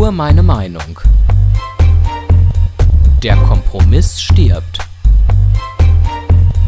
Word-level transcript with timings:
Nur 0.00 0.12
meine 0.12 0.42
Meinung. 0.42 0.98
Der 3.22 3.36
Kompromiss 3.36 4.18
stirbt. 4.18 4.78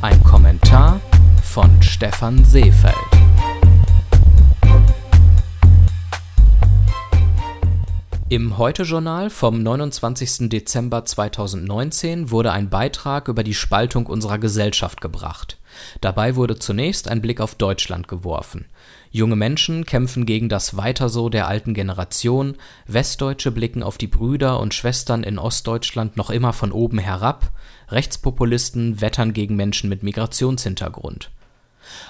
Ein 0.02 0.22
Kommentar 0.22 1.00
von 1.42 1.80
Stefan 1.80 2.44
Seefeld. 2.44 2.94
Im 8.28 8.58
Heute-Journal 8.58 9.30
vom 9.30 9.62
29. 9.62 10.50
Dezember 10.50 11.06
2019 11.06 12.30
wurde 12.30 12.52
ein 12.52 12.68
Beitrag 12.68 13.28
über 13.28 13.44
die 13.44 13.54
Spaltung 13.54 14.04
unserer 14.04 14.36
Gesellschaft 14.36 15.00
gebracht. 15.00 15.56
Dabei 16.00 16.36
wurde 16.36 16.58
zunächst 16.58 17.08
ein 17.08 17.22
Blick 17.22 17.40
auf 17.40 17.54
Deutschland 17.54 18.08
geworfen. 18.08 18.66
Junge 19.10 19.36
Menschen 19.36 19.84
kämpfen 19.84 20.26
gegen 20.26 20.48
das 20.48 20.76
Weiter 20.76 21.08
so 21.08 21.28
der 21.28 21.46
alten 21.46 21.74
Generation, 21.74 22.56
Westdeutsche 22.86 23.50
blicken 23.50 23.82
auf 23.82 23.98
die 23.98 24.06
Brüder 24.06 24.58
und 24.60 24.74
Schwestern 24.74 25.22
in 25.22 25.38
Ostdeutschland 25.38 26.16
noch 26.16 26.30
immer 26.30 26.52
von 26.52 26.72
oben 26.72 26.98
herab, 26.98 27.50
Rechtspopulisten 27.88 29.00
wettern 29.00 29.32
gegen 29.32 29.56
Menschen 29.56 29.90
mit 29.90 30.02
Migrationshintergrund. 30.02 31.30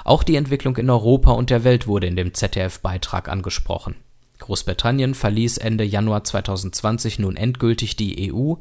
Auch 0.05 0.23
die 0.23 0.37
Entwicklung 0.37 0.77
in 0.77 0.91
Europa 0.91 1.33
und 1.33 1.51
der 1.51 1.65
Welt 1.65 1.87
wurde 1.87 2.07
in 2.07 2.17
dem 2.17 2.35
ZDF-Beitrag 2.35 3.29
angesprochen 3.29 3.97
Großbritannien 4.43 5.15
verließ 5.15 5.59
Ende 5.59 5.85
Januar 5.85 6.25
2020 6.25 7.19
nun 7.19 7.37
endgültig 7.37 7.97
die 7.97 8.33
EU, 8.33 8.55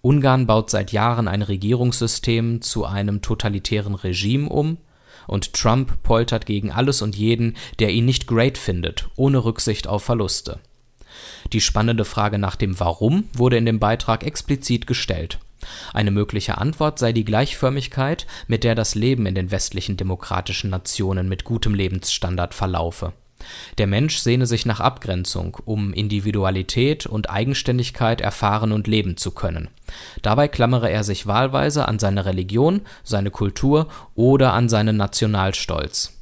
Ungarn 0.00 0.46
baut 0.46 0.70
seit 0.70 0.92
Jahren 0.92 1.28
ein 1.28 1.42
Regierungssystem 1.42 2.60
zu 2.60 2.84
einem 2.84 3.22
totalitären 3.22 3.94
Regime 3.94 4.48
um, 4.48 4.78
und 5.26 5.54
Trump 5.54 6.02
poltert 6.02 6.44
gegen 6.44 6.70
alles 6.70 7.00
und 7.02 7.16
jeden, 7.16 7.56
der 7.78 7.90
ihn 7.90 8.04
nicht 8.04 8.26
great 8.26 8.58
findet, 8.58 9.08
ohne 9.16 9.44
Rücksicht 9.44 9.86
auf 9.86 10.04
Verluste. 10.04 10.60
Die 11.52 11.62
spannende 11.62 12.04
Frage 12.04 12.38
nach 12.38 12.56
dem 12.56 12.78
Warum 12.78 13.24
wurde 13.32 13.56
in 13.56 13.66
dem 13.66 13.80
Beitrag 13.80 14.24
explizit 14.24 14.86
gestellt. 14.86 15.38
Eine 15.94 16.10
mögliche 16.10 16.58
Antwort 16.58 16.98
sei 16.98 17.12
die 17.12 17.24
Gleichförmigkeit, 17.24 18.26
mit 18.46 18.62
der 18.62 18.74
das 18.74 18.94
Leben 18.94 19.24
in 19.24 19.34
den 19.34 19.50
westlichen 19.50 19.96
demokratischen 19.96 20.68
Nationen 20.68 21.28
mit 21.28 21.44
gutem 21.44 21.74
Lebensstandard 21.74 22.52
verlaufe 22.52 23.14
der 23.78 23.86
Mensch 23.86 24.18
sehne 24.18 24.46
sich 24.46 24.66
nach 24.66 24.80
Abgrenzung, 24.80 25.56
um 25.64 25.92
Individualität 25.92 27.06
und 27.06 27.30
Eigenständigkeit 27.30 28.20
erfahren 28.20 28.72
und 28.72 28.86
leben 28.86 29.16
zu 29.16 29.30
können. 29.30 29.68
Dabei 30.22 30.48
klammere 30.48 30.90
er 30.90 31.04
sich 31.04 31.26
wahlweise 31.26 31.86
an 31.88 31.98
seine 31.98 32.24
Religion, 32.24 32.82
seine 33.02 33.30
Kultur 33.30 33.88
oder 34.14 34.52
an 34.52 34.68
seinen 34.68 34.96
Nationalstolz. 34.96 36.12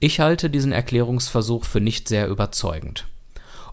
Ich 0.00 0.20
halte 0.20 0.50
diesen 0.50 0.72
Erklärungsversuch 0.72 1.64
für 1.64 1.80
nicht 1.80 2.08
sehr 2.08 2.28
überzeugend. 2.28 3.06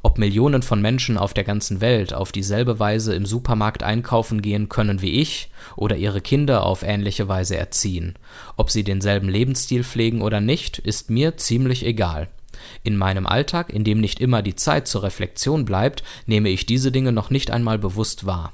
Ob 0.04 0.18
Millionen 0.18 0.64
von 0.64 0.82
Menschen 0.82 1.18
auf 1.18 1.34
der 1.34 1.44
ganzen 1.44 1.80
Welt 1.80 2.14
auf 2.14 2.32
dieselbe 2.32 2.80
Weise 2.80 3.14
im 3.14 3.26
Supermarkt 3.26 3.84
einkaufen 3.84 4.42
gehen 4.42 4.68
können 4.68 5.02
wie 5.02 5.22
ich 5.22 5.50
oder 5.76 5.96
ihre 5.96 6.22
Kinder 6.22 6.66
auf 6.66 6.82
ähnliche 6.82 7.28
Weise 7.28 7.56
erziehen, 7.56 8.16
ob 8.58 8.72
sie 8.72 8.84
denselben 8.84 9.30
Lebensstil 9.30 9.84
pflegen 9.84 10.22
oder 10.22 10.42
nicht, 10.42 10.80
ist 10.80 11.12
mir 11.12 11.38
ziemlich 11.38 11.86
egal. 11.86 12.30
In 12.84 12.98
meinem 12.98 13.28
Alltag, 13.28 13.72
in 13.72 13.84
dem 13.84 14.00
nicht 14.00 14.20
immer 14.20 14.42
die 14.42 14.56
Zeit 14.56 14.88
zur 14.88 15.04
Reflexion 15.04 15.66
bleibt, 15.66 16.04
nehme 16.26 16.50
ich 16.50 16.66
diese 16.66 16.92
Dinge 16.92 17.12
noch 17.12 17.30
nicht 17.30 17.52
einmal 17.52 17.78
bewusst 17.78 18.26
wahr. 18.26 18.54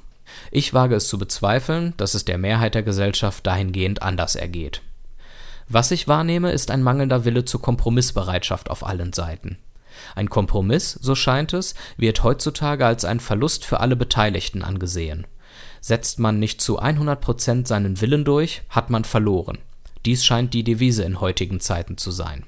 Ich 0.50 0.74
wage 0.74 0.94
es 0.94 1.08
zu 1.08 1.18
bezweifeln, 1.18 1.94
dass 1.96 2.14
es 2.14 2.24
der 2.24 2.38
Mehrheit 2.38 2.74
der 2.74 2.82
Gesellschaft 2.82 3.46
dahingehend 3.46 4.02
anders 4.02 4.34
ergeht. 4.36 4.82
Was 5.68 5.90
ich 5.90 6.08
wahrnehme, 6.08 6.52
ist 6.52 6.70
ein 6.70 6.82
mangelnder 6.82 7.24
Wille 7.24 7.44
zur 7.44 7.60
Kompromissbereitschaft 7.60 8.70
auf 8.70 8.86
allen 8.86 9.12
Seiten. 9.12 9.58
Ein 10.14 10.30
Kompromiss, 10.30 10.92
so 10.92 11.14
scheint 11.14 11.52
es, 11.52 11.74
wird 11.96 12.22
heutzutage 12.22 12.86
als 12.86 13.04
ein 13.04 13.20
Verlust 13.20 13.64
für 13.64 13.80
alle 13.80 13.96
Beteiligten 13.96 14.62
angesehen. 14.62 15.26
Setzt 15.80 16.18
man 16.18 16.38
nicht 16.38 16.60
zu 16.60 16.78
100 16.78 17.20
Prozent 17.20 17.68
seinen 17.68 18.00
Willen 18.00 18.24
durch, 18.24 18.62
hat 18.68 18.90
man 18.90 19.04
verloren. 19.04 19.58
Dies 20.06 20.24
scheint 20.24 20.54
die 20.54 20.64
Devise 20.64 21.02
in 21.02 21.20
heutigen 21.20 21.60
Zeiten 21.60 21.98
zu 21.98 22.10
sein. 22.10 22.44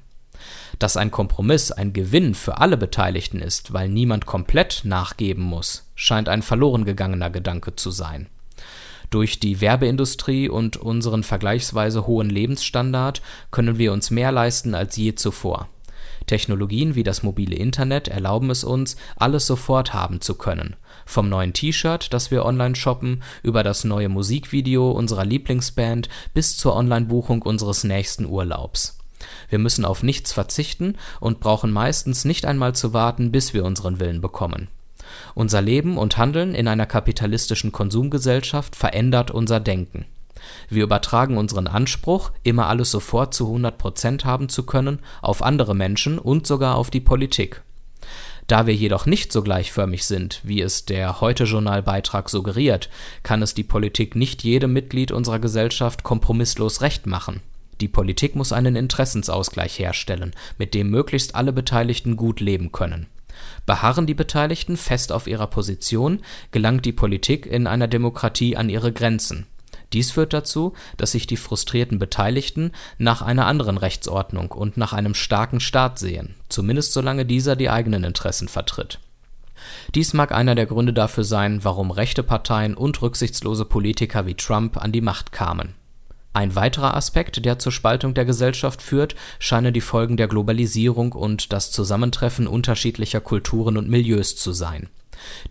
Dass 0.79 0.97
ein 0.97 1.11
Kompromiss 1.11 1.73
ein 1.73 1.93
Gewinn 1.93 2.35
für 2.35 2.59
alle 2.59 2.77
Beteiligten 2.77 3.41
ist, 3.41 3.73
weil 3.73 3.89
niemand 3.89 4.27
komplett 4.27 4.83
nachgeben 4.85 5.43
muss, 5.43 5.91
scheint 5.95 6.29
ein 6.29 6.43
verloren 6.43 6.85
gegangener 6.85 7.31
Gedanke 7.31 7.77
zu 7.77 7.91
sein. 7.91 8.29
Durch 9.11 9.41
die 9.41 9.61
Werbeindustrie 9.61 10.49
und 10.49 10.77
unseren 10.77 11.25
vergleichsweise 11.25 12.07
hohen 12.07 12.31
Lebensstandard 12.31 13.23
können 13.51 13.77
wir 13.77 13.93
uns 13.93 14.11
mehr 14.11 14.31
leisten 14.31 14.75
als 14.75 14.97
je 14.97 15.17
zuvor. 15.17 15.69
Technologien 16.27 16.95
wie 16.95 17.03
das 17.03 17.25
mobile 17.25 17.57
Internet 17.57 18.07
erlauben 18.07 18.51
es 18.51 18.63
uns, 18.63 18.97
alles 19.17 19.49
sofort 19.49 19.93
haben 19.93 20.21
zu 20.21 20.37
können. 20.37 20.77
Vom 21.07 21.29
neuen 21.29 21.53
T-Shirt, 21.53 22.13
das 22.13 22.31
wir 22.31 22.45
online 22.45 22.77
shoppen, 22.77 23.25
über 23.43 23.65
das 23.65 23.83
neue 23.83 24.09
Musikvideo 24.09 24.93
unserer 24.93 25.25
Lieblingsband 25.25 26.09
bis 26.33 26.57
zur 26.57 26.77
Online-Buchung 26.77 27.43
unseres 27.43 27.83
nächsten 27.83 28.27
Urlaubs. 28.27 29.00
Wir 29.49 29.59
müssen 29.59 29.85
auf 29.85 30.03
nichts 30.03 30.33
verzichten 30.33 30.97
und 31.21 31.41
brauchen 31.41 31.71
meistens 31.71 32.25
nicht 32.25 32.45
einmal 32.47 32.75
zu 32.75 32.93
warten, 32.93 33.33
bis 33.33 33.55
wir 33.55 33.65
unseren 33.65 34.01
Willen 34.01 34.21
bekommen. 34.21 34.69
Unser 35.35 35.61
Leben 35.61 35.99
und 35.99 36.19
Handeln 36.19 36.55
in 36.55 36.69
einer 36.69 36.87
kapitalistischen 36.87 37.73
Konsumgesellschaft 37.73 38.77
verändert 38.77 39.31
unser 39.31 39.61
Denken. 39.61 40.07
Wir 40.69 40.85
übertragen 40.85 41.37
unseren 41.37 41.67
Anspruch, 41.67 42.33
immer 42.43 42.69
alles 42.69 42.91
sofort 42.91 43.35
zu 43.35 43.47
100 43.47 43.77
Prozent 43.77 44.25
haben 44.25 44.49
zu 44.49 44.65
können, 44.65 45.01
auf 45.23 45.43
andere 45.43 45.75
Menschen 45.75 46.19
und 46.19 46.47
sogar 46.47 46.77
auf 46.77 46.91
die 46.91 47.01
Politik. 47.01 47.63
Da 48.47 48.67
wir 48.67 48.75
jedoch 48.75 49.07
nicht 49.07 49.33
so 49.33 49.43
gleichförmig 49.43 50.05
sind, 50.05 50.41
wie 50.43 50.61
es 50.61 50.85
der 50.85 51.21
Heute-Journal-Beitrag 51.21 52.29
suggeriert, 52.29 52.89
kann 53.23 53.43
es 53.43 53.55
die 53.55 53.63
Politik 53.63 54.17
nicht 54.17 54.43
jedem 54.43 54.73
Mitglied 54.73 55.13
unserer 55.13 55.39
Gesellschaft 55.39 56.03
kompromisslos 56.03 56.81
recht 56.81 57.07
machen. 57.07 57.43
Die 57.81 57.89
Politik 57.89 58.37
muss 58.37 58.53
einen 58.53 58.77
Interessensausgleich 58.77 59.79
herstellen, 59.79 60.35
mit 60.59 60.75
dem 60.75 60.91
möglichst 60.91 61.35
alle 61.35 61.53
Beteiligten 61.53 62.17
gut 62.17 62.41
leben 62.41 62.73
können. 62.73 63.07
Beharren 63.65 64.07
die 64.07 64.15
Beteiligten 64.15 64.77
fest 64.77 65.13
auf 65.13 65.27
ihrer 65.27 65.47
Position, 65.47 66.21
gelangt 66.51 66.85
die 66.85 66.93
Politik 66.93 67.47
in 67.47 67.67
einer 67.67 67.89
Demokratie 67.89 68.57
an 68.57 68.69
ihre 68.69 68.93
Grenzen. 68.93 69.47
Dies 69.95 70.11
führt 70.11 70.33
dazu, 70.33 70.75
dass 70.99 71.13
sich 71.13 71.27
die 71.27 71.39
frustrierten 71.39 71.99
Beteiligten 71.99 72.73
nach 72.99 73.23
einer 73.23 73.47
anderen 73.47 73.79
Rechtsordnung 73.79 74.53
und 74.53 74.77
nach 74.77 74.93
einem 74.93 75.15
starken 75.15 75.59
Staat 75.59 75.99
sehen, 75.99 76.35
zumindest 76.49 76.93
solange 76.93 77.25
dieser 77.25 77.57
die 77.57 77.71
eigenen 77.71 78.05
Interessen 78.05 78.49
vertritt. 78.49 79.01
Dies 79.95 80.13
mag 80.13 80.33
einer 80.33 80.55
der 80.55 80.67
Gründe 80.67 80.93
dafür 80.93 81.25
sein, 81.25 81.65
warum 81.65 81.91
rechte 81.91 82.23
Parteien 82.23 82.75
und 82.75 83.01
rücksichtslose 83.03 83.65
Politiker 83.65 84.27
wie 84.27 84.35
Trump 84.35 84.77
an 84.77 84.93
die 84.93 85.01
Macht 85.01 85.33
kamen 85.33 85.75
ein 86.33 86.55
weiterer 86.55 86.97
Aspekt, 86.97 87.45
der 87.45 87.59
zur 87.59 87.73
Spaltung 87.73 88.15
der 88.15 88.25
Gesellschaft 88.25 88.83
führt, 88.83 89.17
scheinen 89.39 89.75
die 89.75 89.81
Folgen 89.81 90.17
der 90.17 90.29
Globalisierung 90.29 91.13
und 91.13 91.53
das 91.53 91.73
Zusammentreffen 91.73 92.47
unterschiedlicher 92.47 93.21
Kulturen 93.21 93.77
und 93.77 93.89
Milieus 93.89 94.37
zu 94.37 94.53
sein. 94.53 94.89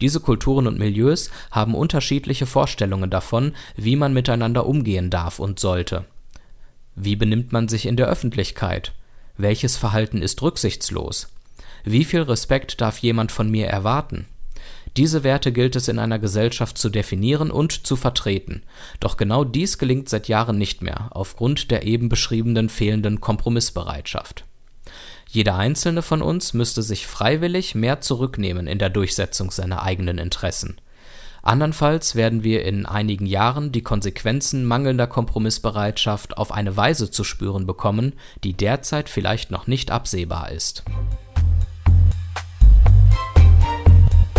Diese 0.01 0.19
Kulturen 0.19 0.67
und 0.67 0.79
Milieus 0.79 1.29
haben 1.51 1.75
unterschiedliche 1.75 2.45
Vorstellungen 2.45 3.09
davon, 3.09 3.53
wie 3.75 3.95
man 3.95 4.13
miteinander 4.13 4.65
umgehen 4.65 5.09
darf 5.09 5.39
und 5.39 5.59
sollte. 5.59 6.05
Wie 6.95 7.15
benimmt 7.15 7.51
man 7.51 7.67
sich 7.67 7.85
in 7.85 7.97
der 7.97 8.07
Öffentlichkeit? 8.07 8.93
Welches 9.37 9.77
Verhalten 9.77 10.21
ist 10.21 10.41
rücksichtslos? 10.41 11.27
Wie 11.83 12.03
viel 12.03 12.21
Respekt 12.21 12.81
darf 12.81 12.97
jemand 12.99 13.31
von 13.31 13.49
mir 13.49 13.67
erwarten? 13.67 14.25
Diese 14.99 15.23
Werte 15.23 15.53
gilt 15.53 15.77
es 15.77 15.87
in 15.87 15.97
einer 15.97 16.19
Gesellschaft 16.19 16.77
zu 16.77 16.89
definieren 16.89 17.51
und 17.51 17.87
zu 17.87 17.95
vertreten, 17.95 18.63
doch 18.99 19.15
genau 19.15 19.45
dies 19.45 19.77
gelingt 19.77 20.09
seit 20.09 20.27
Jahren 20.27 20.57
nicht 20.57 20.81
mehr, 20.81 21.07
aufgrund 21.11 21.71
der 21.71 21.83
eben 21.83 22.09
beschriebenen 22.09 22.67
fehlenden 22.67 23.21
Kompromissbereitschaft. 23.21 24.43
Jeder 25.29 25.55
einzelne 25.55 26.01
von 26.01 26.21
uns 26.21 26.53
müsste 26.53 26.83
sich 26.83 27.07
freiwillig 27.07 27.75
mehr 27.75 28.01
zurücknehmen 28.01 28.67
in 28.67 28.77
der 28.77 28.89
Durchsetzung 28.89 29.51
seiner 29.51 29.83
eigenen 29.83 30.17
Interessen. 30.17 30.81
Andernfalls 31.43 32.15
werden 32.15 32.43
wir 32.43 32.65
in 32.65 32.85
einigen 32.85 33.25
Jahren 33.25 33.71
die 33.71 33.83
Konsequenzen 33.83 34.65
mangelnder 34.65 35.07
Kompromissbereitschaft 35.07 36.37
auf 36.37 36.51
eine 36.51 36.75
Weise 36.75 37.09
zu 37.09 37.23
spüren 37.23 37.65
bekommen, 37.65 38.15
die 38.43 38.51
derzeit 38.51 39.07
vielleicht 39.07 39.49
noch 39.49 39.65
nicht 39.65 39.91
absehbar 39.91 40.51
ist 40.51 40.83